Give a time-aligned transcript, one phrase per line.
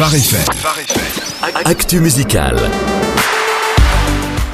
[0.00, 0.42] Phare.
[1.62, 2.99] Actu musical.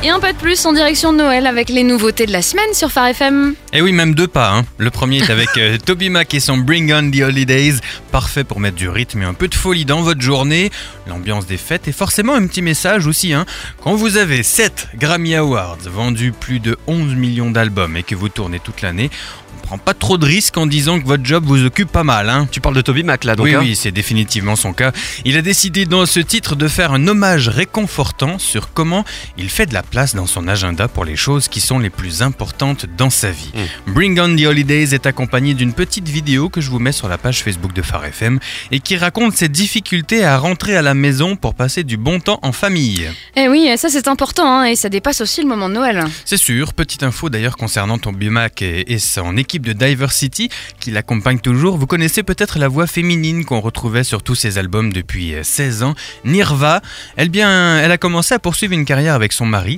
[0.02, 2.72] Et un pas de plus en direction de Noël avec les nouveautés de la semaine
[2.74, 3.54] sur Phare FM.
[3.72, 4.52] Et oui, même deux pas.
[4.52, 4.64] hein.
[4.78, 7.74] Le premier est avec euh, Toby Mac et son Bring On the Holidays.
[8.12, 10.70] Parfait pour mettre du rythme et un peu de folie dans votre journée.
[11.08, 13.32] L'ambiance des fêtes et forcément un petit message aussi.
[13.32, 13.46] Hein.
[13.82, 18.28] Quand vous avez 7 Grammy Awards, vendu plus de 11 millions d'albums et que vous
[18.28, 19.10] tournez toute l'année,
[19.56, 22.30] on prend pas trop de risques en disant que votre job vous occupe pas mal.
[22.30, 22.46] Hein.
[22.52, 24.92] Tu parles de Toby Mac là, donc oui, hein oui, c'est définitivement son cas.
[25.24, 29.04] Il a décidé dans ce titre de faire un hommage réconfortant sur comment
[29.36, 32.22] il fait de la place dans son agenda pour les choses qui sont les plus
[32.22, 33.52] importantes dans sa vie.
[33.86, 37.16] Bring On the Holidays est accompagné d'une petite vidéo que je vous mets sur la
[37.16, 38.38] page Facebook de Phare FM
[38.70, 42.38] et qui raconte ses difficultés à rentrer à la maison pour passer du bon temps
[42.42, 43.08] en famille.
[43.36, 46.04] Eh oui, ça c'est important hein, et ça dépasse aussi le moment de Noël.
[46.24, 50.48] C'est sûr, petite info d'ailleurs concernant ton Mac et, et son équipe de Diversity
[50.80, 51.76] qui l'accompagne toujours.
[51.76, 55.82] Vous connaissez peut-être la voix féminine qu'on retrouvait sur tous ses albums depuis euh, 16
[55.82, 56.80] ans, Nirva.
[57.16, 59.75] Elle, bien, elle a commencé à poursuivre une carrière avec son mari,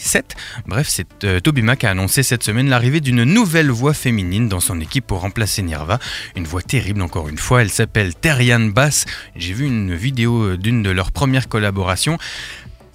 [0.66, 4.60] Bref, c'est, euh, Toby Mac a annoncé cette semaine l'arrivée d'une nouvelle voix féminine dans
[4.60, 5.98] son équipe pour remplacer Nirva.
[6.36, 9.06] Une voix terrible encore une fois, elle s'appelle Terriane Bass.
[9.36, 12.18] J'ai vu une vidéo euh, d'une de leurs premières collaborations.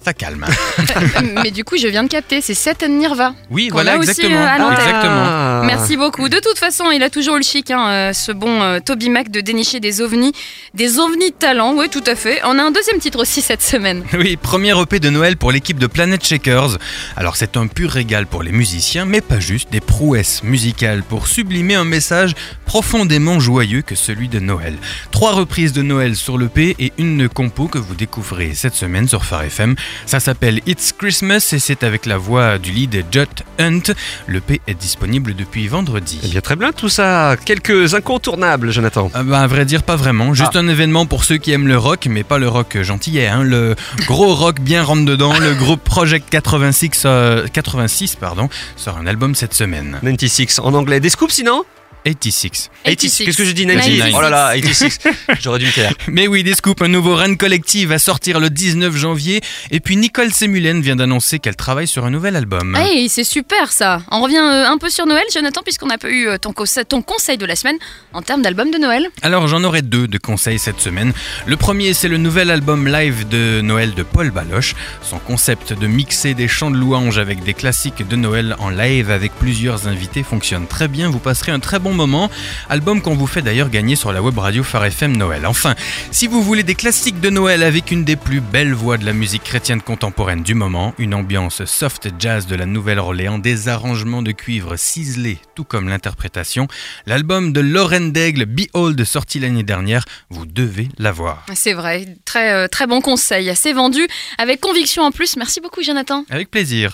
[0.04, 0.44] Ça calme.
[0.46, 1.22] hein.
[1.42, 3.34] Mais du coup, je viens de capter, c'est Seth Nirva.
[3.50, 5.64] Oui, voilà, aussi, euh, exactement.
[5.64, 6.28] Merci beaucoup.
[6.28, 9.30] De toute façon, il a toujours le chic, hein, euh, ce bon euh, Toby Mac,
[9.30, 10.32] de dénicher des ovnis,
[10.74, 11.74] des ovnis de talent.
[11.74, 12.40] Oui, tout à fait.
[12.44, 14.04] On a un deuxième titre aussi cette semaine.
[14.14, 16.78] Oui, premier EP de Noël pour l'équipe de Planet Shakers.
[17.16, 21.26] Alors c'est un pur régal pour les musiciens, mais pas juste, des prouesses musicales pour
[21.26, 22.32] sublimer un message
[22.64, 24.74] profondément joyeux que celui de Noël.
[25.10, 29.24] Trois reprises de Noël sur l'EP et une compo que vous découvrirez cette semaine sur
[29.24, 29.74] Phare FM.
[30.06, 33.26] Ça s'appelle It's Christmas et c'est avec la voix du lead Jut
[33.58, 33.92] Hunt.
[34.28, 36.20] L'EP est disponible depuis vendredi.
[36.24, 37.36] Eh bien, très bien tout ça.
[37.44, 39.10] Quelques incontournables, Jonathan.
[39.14, 40.34] Ah bah, à vrai dire, pas vraiment.
[40.34, 40.58] Juste Ah.
[40.58, 43.26] un événement pour ceux qui aiment le rock, mais pas le rock gentillet.
[43.26, 43.42] Hein.
[43.42, 43.74] Le
[44.06, 45.38] gros rock bien rentre dedans.
[45.38, 49.98] Le groupe Project 86, euh, 86 pardon, sort un album cette semaine.
[50.02, 51.00] 96 en anglais.
[51.00, 51.64] Des scoops sinon?
[52.04, 52.70] 86.
[52.84, 53.24] 86.
[53.24, 53.98] Qu'est-ce que j'ai dit 96.
[54.12, 54.98] 90 Oh là là, 86.
[55.40, 55.92] J'aurais dû me taire.
[56.08, 59.40] Mais oui, des scoops, un nouveau run collective va sortir le 19 janvier.
[59.70, 62.76] Et puis Nicole Semulen vient d'annoncer qu'elle travaille sur un nouvel album.
[62.76, 64.02] Hey, c'est super ça.
[64.10, 66.84] On revient euh, un peu sur Noël, Jonathan, puisqu'on n'a pas eu euh, ton, conse-
[66.86, 67.76] ton conseil de la semaine
[68.12, 69.08] en termes d'album de Noël.
[69.22, 71.12] Alors j'en aurai deux de conseils cette semaine.
[71.46, 74.74] Le premier c'est le nouvel album live de Noël de Paul Baloche.
[75.02, 79.10] Son concept de mixer des chants de louanges avec des classiques de Noël en live
[79.10, 81.08] avec plusieurs invités fonctionne très bien.
[81.10, 82.30] Vous passerez un très bon moment.
[82.68, 85.46] Album qu'on vous fait d'ailleurs gagner sur la web radio Phare FM Noël.
[85.46, 85.74] Enfin,
[86.10, 89.12] si vous voulez des classiques de Noël avec une des plus belles voix de la
[89.12, 94.32] musique chrétienne contemporaine du moment, une ambiance soft jazz de la Nouvelle-Orléans, des arrangements de
[94.32, 96.68] cuivre ciselés, tout comme l'interprétation,
[97.06, 101.46] l'album de Lauren Daigle, Behold, sorti l'année dernière, vous devez l'avoir.
[101.54, 103.50] C'est vrai, très, euh, très bon conseil.
[103.54, 104.06] C'est vendu
[104.38, 105.36] avec conviction en plus.
[105.36, 106.24] Merci beaucoup, Jonathan.
[106.30, 106.92] Avec plaisir.